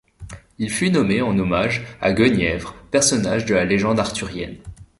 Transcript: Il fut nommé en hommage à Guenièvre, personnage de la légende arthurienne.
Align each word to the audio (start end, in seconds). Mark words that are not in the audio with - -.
Il 0.57 0.71
fut 0.71 0.89
nommé 0.89 1.21
en 1.21 1.37
hommage 1.37 1.85
à 2.01 2.11
Guenièvre, 2.11 2.73
personnage 2.89 3.45
de 3.45 3.53
la 3.53 3.65
légende 3.65 3.99
arthurienne. 3.99 4.57